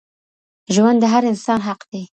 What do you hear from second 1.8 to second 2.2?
دی.